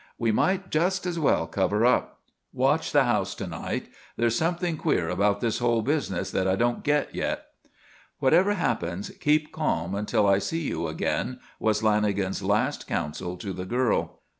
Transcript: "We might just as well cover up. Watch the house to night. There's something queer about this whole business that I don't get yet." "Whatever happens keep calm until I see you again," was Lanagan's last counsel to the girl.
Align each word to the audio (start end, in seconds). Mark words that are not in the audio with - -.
"We 0.17 0.31
might 0.31 0.71
just 0.71 1.05
as 1.05 1.19
well 1.19 1.45
cover 1.45 1.85
up. 1.85 2.21
Watch 2.51 2.91
the 2.91 3.03
house 3.03 3.35
to 3.35 3.45
night. 3.45 3.85
There's 4.17 4.35
something 4.35 4.75
queer 4.77 5.09
about 5.09 5.41
this 5.41 5.59
whole 5.59 5.83
business 5.83 6.31
that 6.31 6.47
I 6.47 6.55
don't 6.55 6.81
get 6.83 7.13
yet." 7.13 7.45
"Whatever 8.17 8.53
happens 8.55 9.11
keep 9.19 9.51
calm 9.51 9.93
until 9.93 10.25
I 10.25 10.39
see 10.39 10.61
you 10.61 10.87
again," 10.87 11.39
was 11.59 11.83
Lanagan's 11.83 12.41
last 12.41 12.87
counsel 12.87 13.37
to 13.37 13.53
the 13.53 13.65
girl. 13.65 14.21